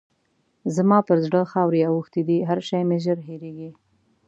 زما 0.75 0.99
پر 1.07 1.17
زړه 1.25 1.41
خاورې 1.51 1.81
اوښتې 1.91 2.21
دي؛ 2.27 2.37
هر 2.49 2.59
شی 2.67 2.81
مې 2.87 2.97
ژر 3.05 3.19
هېرېږي. 3.27 3.69